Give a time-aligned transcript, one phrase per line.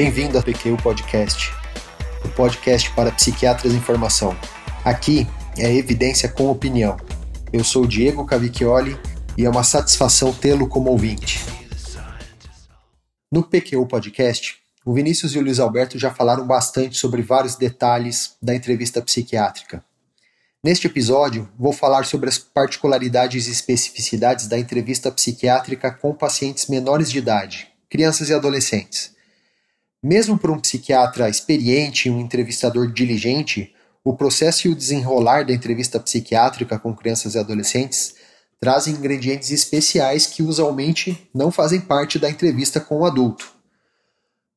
[0.00, 1.52] Bem-vindo ao PQ Podcast,
[2.24, 4.38] o podcast para psiquiatras em formação.
[4.84, 5.26] Aqui
[5.56, 6.96] é evidência com opinião.
[7.52, 8.96] Eu sou Diego Cavicchioli
[9.36, 11.44] e é uma satisfação tê-lo como ouvinte.
[13.28, 18.36] No PQ Podcast, o Vinícius e o Luiz Alberto já falaram bastante sobre vários detalhes
[18.40, 19.84] da entrevista psiquiátrica.
[20.62, 27.10] Neste episódio, vou falar sobre as particularidades e especificidades da entrevista psiquiátrica com pacientes menores
[27.10, 29.17] de idade, crianças e adolescentes.
[30.02, 35.52] Mesmo para um psiquiatra experiente e um entrevistador diligente, o processo e o desenrolar da
[35.52, 38.14] entrevista psiquiátrica com crianças e adolescentes
[38.60, 43.52] trazem ingredientes especiais que usualmente não fazem parte da entrevista com o adulto.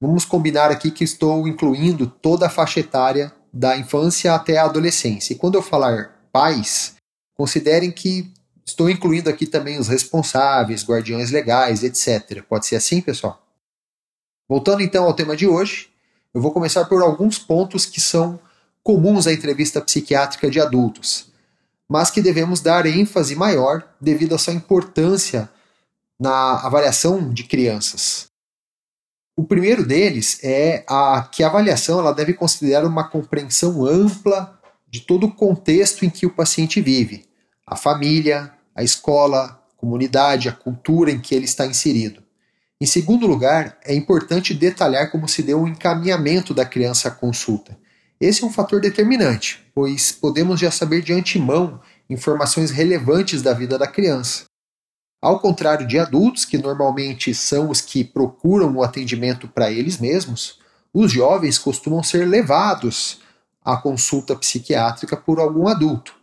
[0.01, 5.33] vamos combinar aqui que estou incluindo toda a faixa etária da infância até a adolescência.
[5.33, 6.95] E quando eu falar pais,
[7.33, 8.31] considerem que
[8.63, 12.43] estou incluindo aqui também os responsáveis, guardiões legais, etc.
[12.47, 13.41] Pode ser assim, pessoal?
[14.47, 15.89] Voltando então ao tema de hoje,
[16.33, 18.39] eu vou começar por alguns pontos que são
[18.83, 21.31] comuns à entrevista psiquiátrica de adultos,
[21.89, 25.49] mas que devemos dar ênfase maior devido à sua importância
[26.19, 28.27] na avaliação de crianças.
[29.37, 34.59] O primeiro deles é a que a avaliação ela deve considerar uma compreensão ampla
[34.89, 37.23] de todo o contexto em que o paciente vive,
[37.63, 42.23] a família, a escola, a comunidade, a cultura em que ele está inserido.
[42.81, 47.77] Em segundo lugar, é importante detalhar como se deu o encaminhamento da criança à consulta.
[48.19, 53.77] Esse é um fator determinante, pois podemos já saber de antemão informações relevantes da vida
[53.77, 54.45] da criança.
[55.21, 60.59] Ao contrário de adultos, que normalmente são os que procuram o atendimento para eles mesmos,
[60.93, 63.19] os jovens costumam ser levados
[63.63, 66.15] à consulta psiquiátrica por algum adulto.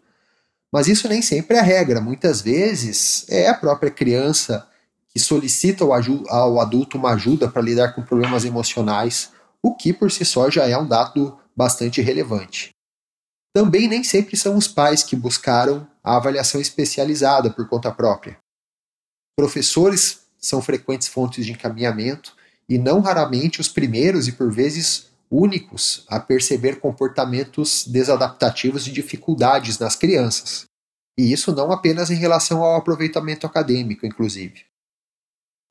[0.73, 4.67] Mas isso nem sempre é a regra, muitas vezes é a própria criança
[5.09, 9.31] que solicita ao adulto uma ajuda para lidar com problemas emocionais,
[9.63, 12.71] o que por si só já é um dado bastante relevante.
[13.53, 18.37] Também nem sempre são os pais que buscaram a avaliação especializada por conta própria.
[19.37, 22.35] Professores são frequentes fontes de encaminhamento
[22.69, 29.79] e não raramente os primeiros e por vezes únicos a perceber comportamentos desadaptativos e dificuldades
[29.79, 30.67] nas crianças.
[31.19, 34.65] E isso não apenas em relação ao aproveitamento acadêmico, inclusive.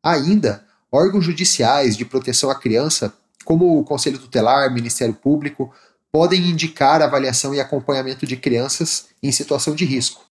[0.03, 3.13] Ainda, órgãos judiciais de proteção à criança,
[3.45, 5.73] como o Conselho Tutelar, Ministério Público,
[6.11, 10.25] podem indicar avaliação e acompanhamento de crianças em situação de risco,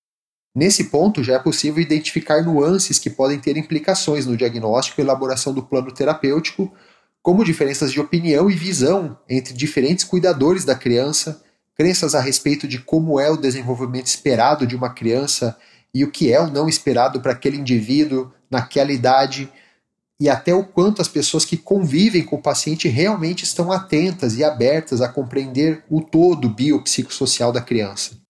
[0.54, 5.54] Nesse ponto, já é possível identificar nuances que podem ter implicações no diagnóstico e elaboração
[5.54, 6.70] do plano terapêutico,
[7.22, 11.42] como diferenças de opinião e visão entre diferentes cuidadores da criança,
[11.74, 15.56] crenças a respeito de como é o desenvolvimento esperado de uma criança
[15.94, 19.50] e o que é o não esperado para aquele indivíduo naquela idade,
[20.20, 24.44] e até o quanto as pessoas que convivem com o paciente realmente estão atentas e
[24.44, 28.21] abertas a compreender o todo biopsicossocial da criança.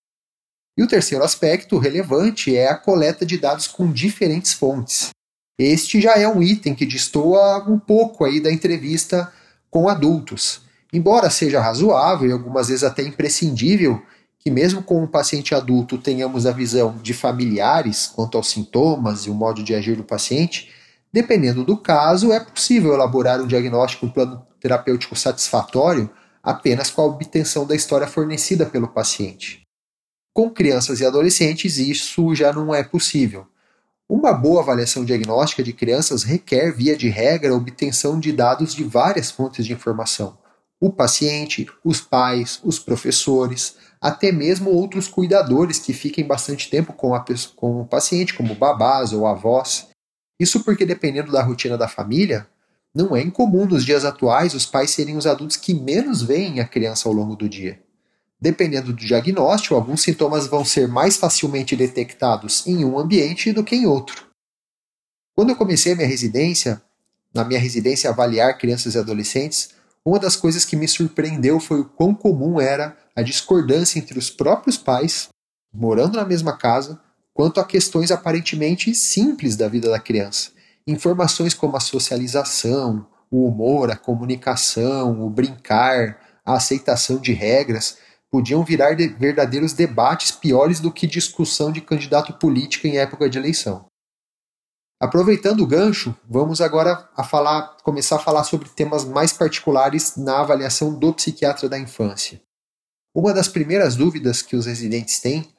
[0.76, 5.10] E o terceiro aspecto relevante é a coleta de dados com diferentes fontes.
[5.58, 9.30] Este já é um item que destoa um pouco aí da entrevista
[9.70, 10.62] com adultos.
[10.92, 14.02] Embora seja razoável e algumas vezes até imprescindível
[14.38, 19.30] que, mesmo com um paciente adulto, tenhamos a visão de familiares quanto aos sintomas e
[19.30, 20.70] o modo de agir do paciente,
[21.12, 26.10] dependendo do caso, é possível elaborar um diagnóstico, um plano terapêutico satisfatório
[26.42, 29.62] apenas com a obtenção da história fornecida pelo paciente.
[30.34, 33.46] Com crianças e adolescentes, isso já não é possível.
[34.08, 38.82] Uma boa avaliação diagnóstica de crianças requer, via de regra, a obtenção de dados de
[38.82, 40.38] várias fontes de informação.
[40.81, 47.14] O paciente, os pais, os professores, até mesmo outros cuidadores que fiquem bastante tempo com,
[47.14, 47.25] a,
[47.55, 49.88] com o paciente, como babás ou avós.
[50.40, 52.46] Isso porque, dependendo da rotina da família,
[52.94, 56.67] não é incomum nos dias atuais os pais serem os adultos que menos veem a
[56.67, 57.81] criança ao longo do dia.
[58.42, 63.76] Dependendo do diagnóstico, alguns sintomas vão ser mais facilmente detectados em um ambiente do que
[63.76, 64.26] em outro.
[65.32, 66.82] Quando eu comecei a minha residência,
[67.32, 69.70] na minha residência avaliar crianças e adolescentes,
[70.04, 74.28] uma das coisas que me surpreendeu foi o quão comum era a discordância entre os
[74.28, 75.28] próprios pais,
[75.72, 77.00] morando na mesma casa,
[77.32, 80.50] quanto a questões aparentemente simples da vida da criança.
[80.84, 87.98] Informações como a socialização, o humor, a comunicação, o brincar, a aceitação de regras
[88.32, 93.37] podiam virar de verdadeiros debates piores do que discussão de candidato político em época de
[93.37, 93.84] eleição.
[94.99, 100.40] Aproveitando o gancho, vamos agora a falar, começar a falar sobre temas mais particulares na
[100.40, 102.40] avaliação do psiquiatra da infância.
[103.14, 105.52] Uma das primeiras dúvidas que os residentes têm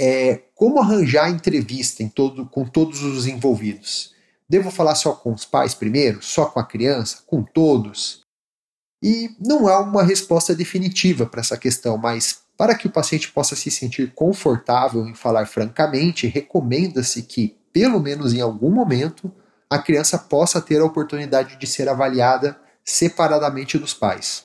[0.00, 4.14] é como arranjar entrevista todo, com todos os envolvidos.
[4.48, 6.22] Devo falar só com os pais primeiro?
[6.22, 7.22] Só com a criança?
[7.26, 8.22] Com todos?
[9.02, 13.54] E não há uma resposta definitiva para essa questão, mas para que o paciente possa
[13.54, 19.32] se sentir confortável em falar francamente, recomenda-se que, pelo menos em algum momento,
[19.70, 24.42] a criança possa ter a oportunidade de ser avaliada separadamente dos pais.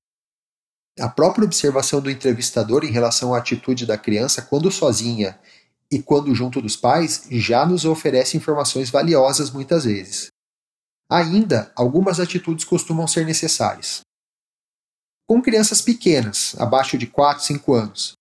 [0.99, 5.39] A própria observação do entrevistador em relação à atitude da criança quando sozinha
[5.89, 10.27] e quando junto dos pais já nos oferece informações valiosas muitas vezes.
[11.09, 14.01] Ainda, algumas atitudes costumam ser necessárias.
[15.27, 18.13] Com crianças pequenas, abaixo de 4, 5 anos,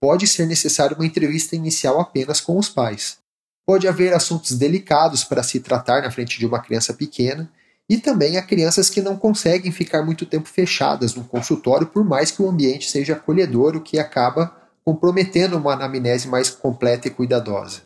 [0.00, 3.18] pode ser necessária uma entrevista inicial apenas com os pais.
[3.66, 7.50] Pode haver assuntos delicados para se tratar na frente de uma criança pequena
[7.88, 12.30] e também há crianças que não conseguem ficar muito tempo fechadas no consultório, por mais
[12.30, 17.82] que o ambiente seja acolhedor, o que acaba comprometendo uma anamnese mais completa e cuidadosa.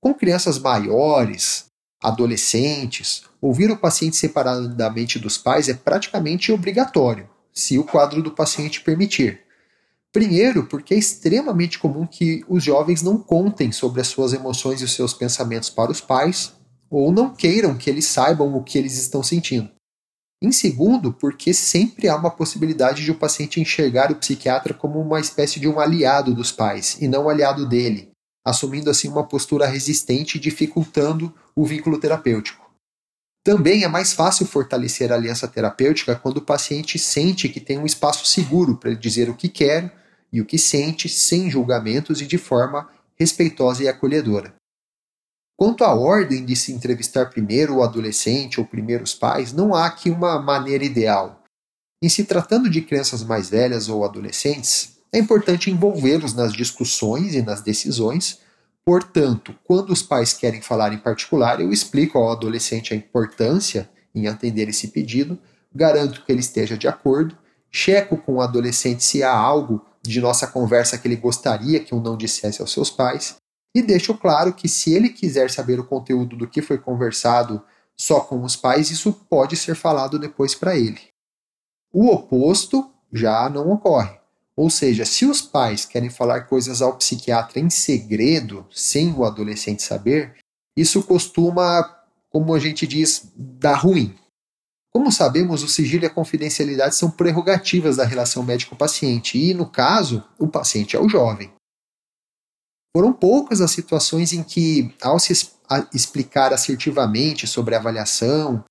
[0.00, 1.66] Com crianças maiores,
[2.02, 8.80] adolescentes, ouvir o paciente separadamente dos pais é praticamente obrigatório, se o quadro do paciente
[8.80, 9.40] permitir.
[10.12, 14.84] Primeiro, porque é extremamente comum que os jovens não contem sobre as suas emoções e
[14.84, 16.52] os seus pensamentos para os pais,
[16.90, 19.70] ou não queiram que eles saibam o que eles estão sentindo.
[20.40, 25.18] Em segundo, porque sempre há uma possibilidade de o paciente enxergar o psiquiatra como uma
[25.18, 28.10] espécie de um aliado dos pais e não um aliado dele,
[28.44, 32.63] assumindo assim uma postura resistente e dificultando o vínculo terapêutico.
[33.44, 37.84] Também é mais fácil fortalecer a aliança terapêutica quando o paciente sente que tem um
[37.84, 39.92] espaço seguro para ele dizer o que quer
[40.32, 44.54] e o que sente, sem julgamentos e de forma respeitosa e acolhedora.
[45.56, 49.86] Quanto à ordem de se entrevistar primeiro o adolescente ou primeiro os pais, não há
[49.86, 51.44] aqui uma maneira ideal.
[52.02, 57.42] Em se tratando de crianças mais velhas ou adolescentes, é importante envolvê-los nas discussões e
[57.42, 58.40] nas decisões.
[58.84, 64.28] Portanto, quando os pais querem falar em particular, eu explico ao adolescente a importância em
[64.28, 65.38] atender esse pedido,
[65.74, 67.36] garanto que ele esteja de acordo,
[67.70, 72.00] checo com o adolescente se há algo de nossa conversa que ele gostaria que eu
[72.00, 73.36] não dissesse aos seus pais
[73.74, 77.62] e deixo claro que se ele quiser saber o conteúdo do que foi conversado
[77.96, 81.00] só com os pais, isso pode ser falado depois para ele.
[81.92, 84.23] O oposto já não ocorre.
[84.56, 89.82] Ou seja, se os pais querem falar coisas ao psiquiatra em segredo, sem o adolescente
[89.82, 90.36] saber,
[90.76, 91.82] isso costuma,
[92.30, 94.16] como a gente diz, dar ruim.
[94.92, 100.22] Como sabemos, o sigilo e a confidencialidade são prerrogativas da relação médico-paciente, e, no caso,
[100.38, 101.52] o paciente é o jovem.
[102.96, 105.32] Foram poucas as situações em que, ao se
[105.92, 108.64] explicar assertivamente sobre a avaliação,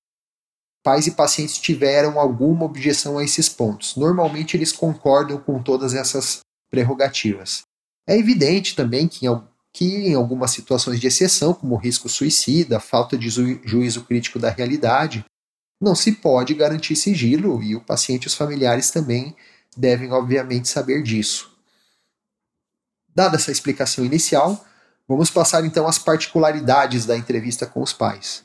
[0.84, 3.96] pais e pacientes tiveram alguma objeção a esses pontos.
[3.96, 7.62] Normalmente eles concordam com todas essas prerrogativas.
[8.06, 13.16] É evidente também que em, que em algumas situações de exceção, como risco suicida, falta
[13.16, 15.24] de juízo crítico da realidade,
[15.80, 19.34] não se pode garantir sigilo e o paciente e os familiares também
[19.74, 21.50] devem, obviamente, saber disso.
[23.14, 24.62] Dada essa explicação inicial,
[25.08, 28.44] vamos passar então às particularidades da entrevista com os pais.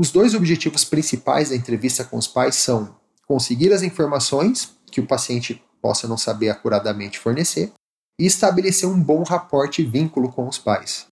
[0.00, 2.94] Os dois objetivos principais da entrevista com os pais são
[3.26, 7.72] conseguir as informações que o paciente possa não saber acuradamente fornecer
[8.16, 11.06] e estabelecer um bom raporte e vínculo com os pais.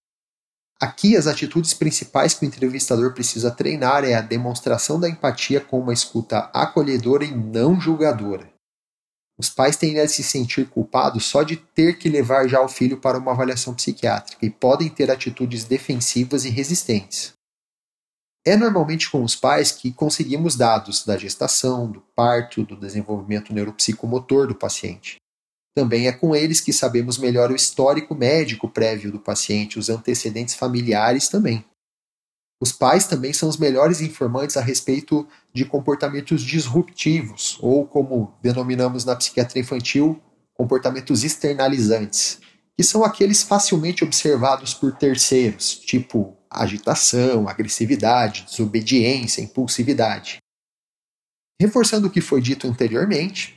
[0.81, 5.81] Aqui, as atitudes principais que o entrevistador precisa treinar é a demonstração da empatia com
[5.81, 8.49] uma escuta acolhedora e não julgadora.
[9.37, 13.01] Os pais tendem a se sentir culpados só de ter que levar já o filho
[13.01, 17.36] para uma avaliação psiquiátrica e podem ter atitudes defensivas e resistentes.
[18.47, 24.47] É normalmente com os pais que conseguimos dados da gestação, do parto, do desenvolvimento neuropsicomotor
[24.47, 25.17] do paciente.
[25.75, 30.55] Também é com eles que sabemos melhor o histórico médico prévio do paciente, os antecedentes
[30.55, 31.65] familiares também.
[32.63, 39.05] Os pais também são os melhores informantes a respeito de comportamentos disruptivos, ou como denominamos
[39.05, 40.23] na psiquiatria infantil,
[40.55, 42.41] comportamentos externalizantes,
[42.79, 50.39] que são aqueles facilmente observados por terceiros, tipo agitação, agressividade, desobediência, impulsividade.
[51.61, 53.57] Reforçando o que foi dito anteriormente,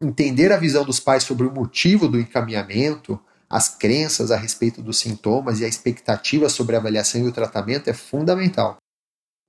[0.00, 4.98] Entender a visão dos pais sobre o motivo do encaminhamento, as crenças a respeito dos
[4.98, 8.76] sintomas e a expectativa sobre a avaliação e o tratamento é fundamental.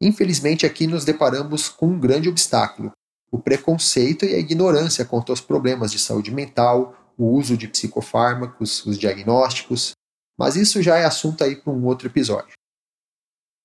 [0.02, 2.92] Infelizmente, aqui nos deparamos com um grande obstáculo:
[3.32, 8.84] o preconceito e a ignorância quanto aos problemas de saúde mental, o uso de psicofármacos,
[8.88, 9.92] os diagnósticos,
[10.36, 12.54] mas isso já é assunto aí para um outro episódio.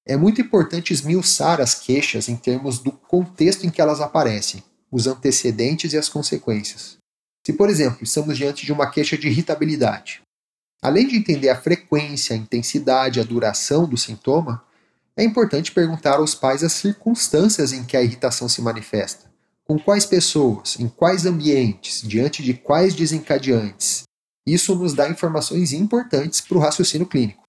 [0.06, 5.06] É muito importante esmiuçar as queixas em termos do contexto em que elas aparecem, os
[5.06, 6.98] antecedentes e as consequências.
[7.44, 10.22] Se, por exemplo, estamos diante de uma queixa de irritabilidade,
[10.82, 14.62] além de entender a frequência, a intensidade, a duração do sintoma,
[15.16, 19.30] é importante perguntar aos pais as circunstâncias em que a irritação se manifesta,
[19.64, 24.02] com quais pessoas, em quais ambientes, diante de quais desencadeantes.
[24.46, 27.43] Isso nos dá informações importantes para o raciocínio clínico.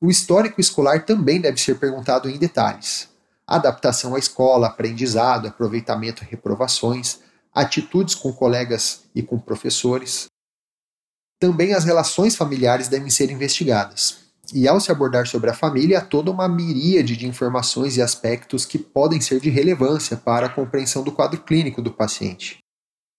[0.00, 3.08] O histórico escolar também deve ser perguntado em detalhes
[3.48, 7.20] adaptação à escola, aprendizado, aproveitamento e reprovações,
[7.54, 10.26] atitudes com colegas e com professores.
[11.40, 14.28] Também as relações familiares devem ser investigadas.
[14.52, 18.66] E ao se abordar sobre a família, há toda uma miríade de informações e aspectos
[18.66, 22.58] que podem ser de relevância para a compreensão do quadro clínico do paciente.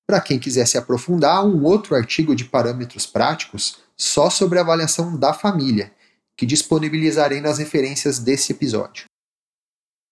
[0.07, 5.15] Para quem quiser se aprofundar, um outro artigo de parâmetros práticos só sobre a avaliação
[5.17, 5.93] da família,
[6.39, 9.03] que disponibilizarei nas referências desse episódio.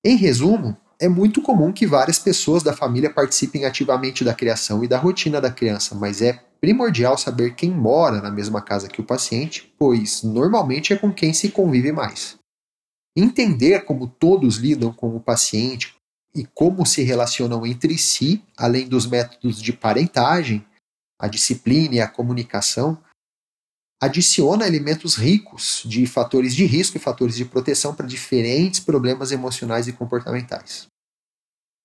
[0.04, 4.90] Em resumo, é muito comum que várias pessoas da família participem ativamente da criação e
[4.90, 9.06] da rotina da criança, mas é primordial saber quem mora na mesma casa que o
[9.06, 12.36] paciente, pois normalmente é com quem se convive mais.
[13.16, 15.96] Entender como todos lidam com o paciente
[16.36, 20.66] e como se relacionam entre si, além dos métodos de parentagem,
[21.18, 23.02] a disciplina e a comunicação,
[24.00, 29.88] adiciona elementos ricos de fatores de risco e fatores de proteção para diferentes problemas emocionais
[29.88, 30.88] e comportamentais.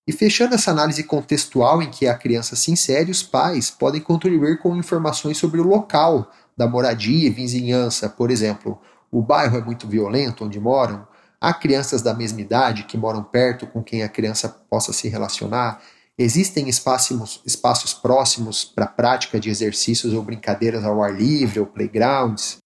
[0.07, 4.59] E fechando essa análise contextual em que a criança se insere, os pais podem contribuir
[4.59, 9.87] com informações sobre o local da moradia e vizinhança, por exemplo, o bairro é muito
[9.87, 11.07] violento onde moram,
[11.41, 15.81] há crianças da mesma idade que moram perto com quem a criança possa se relacionar,
[16.19, 22.59] Existem espaços, espaços próximos para prática de exercícios ou brincadeiras ao ar livre ou playgrounds.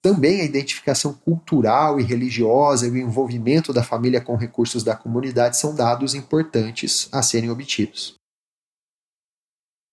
[0.00, 5.56] Também a identificação cultural e religiosa e o envolvimento da família com recursos da comunidade
[5.56, 8.14] são dados importantes a serem obtidos.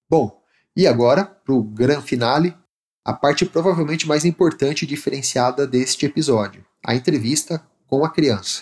[0.10, 0.42] Bom,
[0.76, 2.56] e agora, para o grande finale,
[3.04, 8.62] a parte provavelmente mais importante e diferenciada deste episódio, a entrevista com a criança.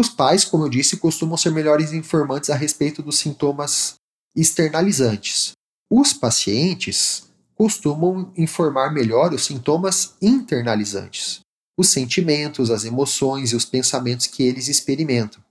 [0.00, 3.96] Os pais, como eu disse, costumam ser melhores informantes a respeito dos sintomas
[4.34, 5.52] externalizantes.
[5.90, 11.40] Os pacientes costumam informar melhor os sintomas internalizantes,
[11.76, 15.44] os sentimentos, as emoções e os pensamentos que eles experimentam.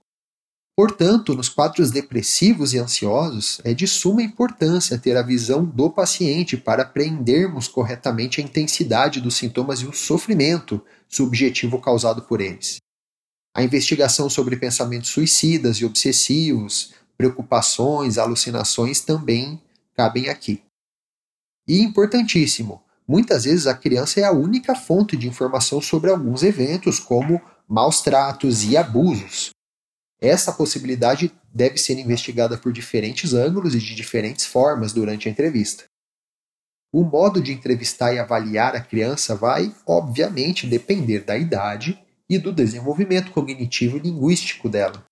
[0.76, 6.56] Portanto, nos quadros depressivos e ansiosos, é de suma importância ter a visão do paciente
[6.56, 12.80] para apreendermos corretamente a intensidade dos sintomas e o sofrimento subjetivo causado por eles.
[13.54, 19.60] A investigação sobre pensamentos suicidas e obsessivos, preocupações, alucinações também
[19.94, 20.62] cabem aqui.
[21.66, 26.98] E importantíssimo, muitas vezes a criança é a única fonte de informação sobre alguns eventos,
[26.98, 29.50] como maus tratos e abusos.
[30.20, 35.84] Essa possibilidade deve ser investigada por diferentes ângulos e de diferentes formas durante a entrevista.
[36.92, 42.52] O modo de entrevistar e avaliar a criança vai, obviamente, depender da idade e do
[42.52, 45.04] desenvolvimento cognitivo e linguístico dela.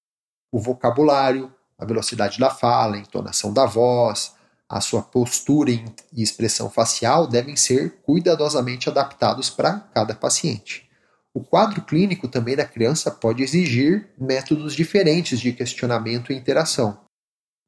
[0.52, 4.36] O vocabulário, a velocidade da fala, a entonação da voz,
[4.68, 10.88] a sua postura e expressão facial devem ser cuidadosamente adaptados para cada paciente.
[11.34, 17.00] O quadro clínico também da criança pode exigir métodos diferentes de questionamento e interação.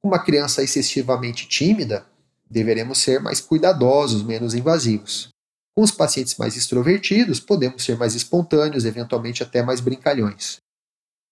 [0.02, 2.06] Uma criança excessivamente tímida
[2.48, 5.28] deveremos ser mais cuidadosos, menos invasivos.
[5.82, 10.58] Os pacientes mais extrovertidos, podemos ser mais espontâneos, eventualmente até mais brincalhões.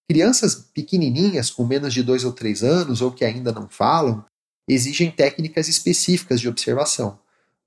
[0.08, 4.24] Crianças pequenininhas, com menos de 2 ou 3 anos, ou que ainda não falam,
[4.66, 7.18] exigem técnicas específicas de observação.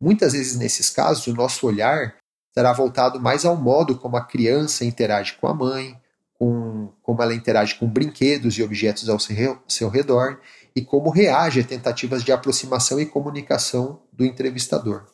[0.02, 2.16] Muitas vezes, nesses casos, o nosso olhar
[2.52, 5.96] será voltado mais ao modo como a criança interage com a mãe,
[6.34, 10.40] com como ela interage com brinquedos e objetos ao seu redor
[10.76, 15.11] e como reage a tentativas de aproximação e comunicação do entrevistador.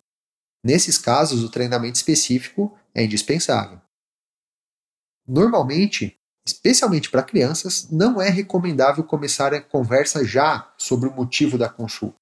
[0.63, 3.79] Nesses casos, o treinamento específico é indispensável.
[5.27, 11.67] Normalmente, especialmente para crianças, não é recomendável começar a conversa já sobre o motivo da
[11.67, 12.17] consulta.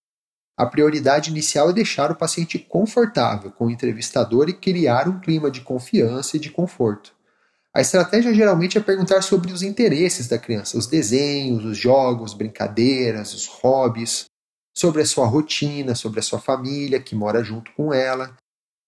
[0.58, 5.52] A prioridade inicial é deixar o paciente confortável com o entrevistador e criar um clima
[5.52, 7.14] de confiança e de conforto.
[7.76, 13.34] A estratégia geralmente é perguntar sobre os interesses da criança, os desenhos, os jogos, brincadeiras,
[13.34, 14.28] os hobbies,
[14.78, 18.36] sobre a sua rotina, sobre a sua família que mora junto com ela,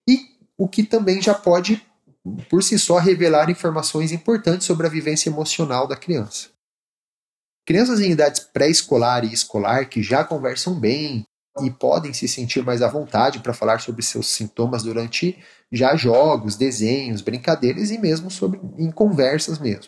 [0.08, 1.86] e o que também já pode,
[2.50, 6.50] por si só, revelar informações importantes sobre a vivência emocional da criança.
[7.66, 11.26] Crianças em idades pré-escolar e escolar que já conversam bem,
[11.62, 16.56] e podem se sentir mais à vontade para falar sobre seus sintomas durante já jogos,
[16.56, 19.86] desenhos, brincadeiras e mesmo sobre em conversas mesmo.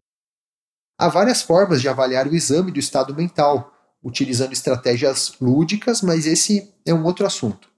[0.99, 6.73] Há várias formas de avaliar o exame do estado mental, utilizando estratégias lúdicas, mas esse
[6.85, 7.69] é um outro assunto.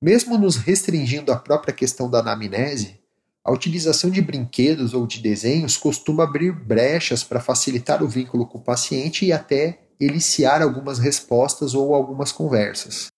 [0.00, 3.00] Mesmo nos restringindo à própria questão da anamnese,
[3.42, 8.58] a utilização de brinquedos ou de desenhos costuma abrir brechas para facilitar o vínculo com
[8.58, 13.08] o paciente e até eliciar algumas respostas ou algumas conversas.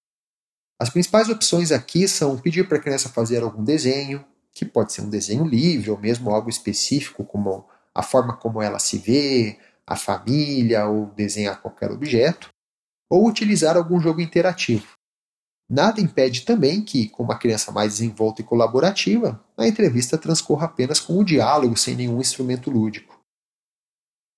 [0.79, 5.03] As principais opções aqui são pedir para a criança fazer algum desenho, que pode ser
[5.03, 9.97] um desenho livre ou mesmo algo específico, como a forma como ela se vê, a
[9.97, 12.51] família ou desenhar qualquer objeto,
[13.09, 14.97] ou utilizar algum jogo interativo.
[15.69, 21.01] Nada impede também que, com uma criança mais desenvolta e colaborativa, a entrevista transcorra apenas
[21.01, 23.21] com o diálogo sem nenhum instrumento lúdico.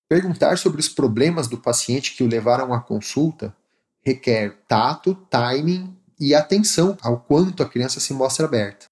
[0.09, 3.55] Perguntar sobre os problemas do paciente que o levaram à consulta
[4.01, 8.87] requer tato, timing e atenção ao quanto a criança se mostra aberta.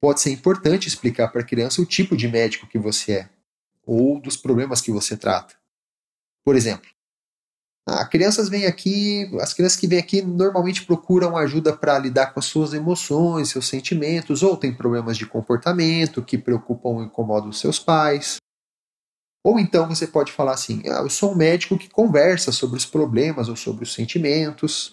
[0.00, 3.33] Pode ser importante explicar para a criança o tipo de médico que você é
[3.86, 5.54] ou dos problemas que você trata.
[6.44, 6.88] Por exemplo,
[7.86, 12.40] ah, crianças vêm aqui, as crianças que vêm aqui normalmente procuram ajuda para lidar com
[12.40, 17.78] as suas emoções, seus sentimentos, ou têm problemas de comportamento que preocupam ou incomodam seus
[17.78, 18.36] pais.
[19.44, 22.86] Ou então você pode falar assim: ah, eu sou um médico que conversa sobre os
[22.86, 24.90] problemas ou sobre os sentimentos.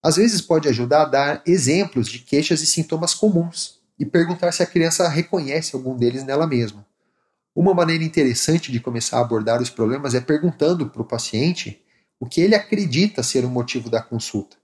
[0.00, 4.62] Às vezes pode ajudar a dar exemplos de queixas e sintomas comuns e perguntar se
[4.62, 6.86] a criança reconhece algum deles nela mesma.
[7.58, 11.82] Uma maneira interessante de começar a abordar os problemas é perguntando para o paciente
[12.20, 14.56] o que ele acredita ser o motivo da consulta,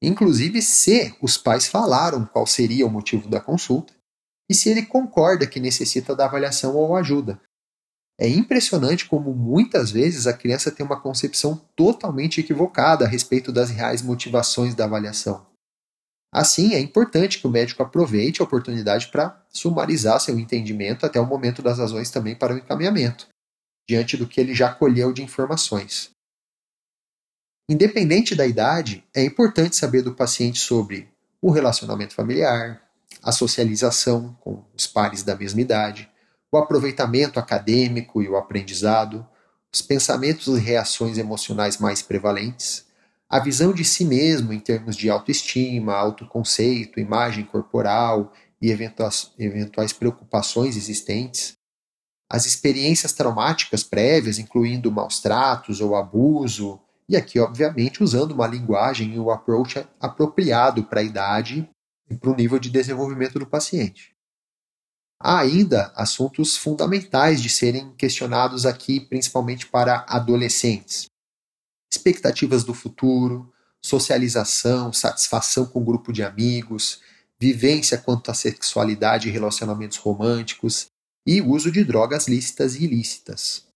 [0.00, 3.92] inclusive se os pais falaram qual seria o motivo da consulta
[4.48, 7.38] e se ele concorda que necessita da avaliação ou ajuda.
[8.18, 13.68] É impressionante como muitas vezes a criança tem uma concepção totalmente equivocada a respeito das
[13.68, 15.44] reais motivações da avaliação.
[16.32, 21.26] Assim, é importante que o médico aproveite a oportunidade para sumarizar seu entendimento até o
[21.26, 23.28] momento das razões também para o encaminhamento,
[23.88, 26.10] diante do que ele já colheu de informações.
[27.70, 31.08] Independente da idade, é importante saber do paciente sobre
[31.40, 32.82] o relacionamento familiar,
[33.22, 36.10] a socialização com os pares da mesma idade,
[36.52, 39.26] o aproveitamento acadêmico e o aprendizado,
[39.72, 42.86] os pensamentos e reações emocionais mais prevalentes,
[43.30, 49.92] a visão de si mesmo em termos de autoestima, autoconceito, imagem corporal e eventuais, eventuais
[49.92, 51.52] preocupações existentes,
[52.30, 59.14] as experiências traumáticas prévias, incluindo maus tratos ou abuso, e aqui, obviamente, usando uma linguagem
[59.14, 61.68] e um approach apropriado para a idade
[62.10, 64.14] e para o nível de desenvolvimento do paciente.
[65.20, 71.07] Há ainda assuntos fundamentais de serem questionados aqui, principalmente para adolescentes:
[71.90, 77.00] expectativas do futuro, socialização, satisfação com o grupo de amigos,
[77.38, 80.90] vivência quanto à sexualidade e relacionamentos românticos
[81.26, 83.66] e uso de drogas lícitas e ilícitas.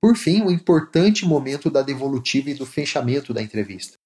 [0.00, 3.98] Por fim, o importante momento da devolutiva e do fechamento da entrevista.